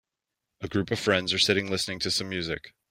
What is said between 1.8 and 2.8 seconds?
to some music.